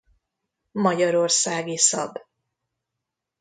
Magyarországi 0.71 1.77
szab. 1.77 2.17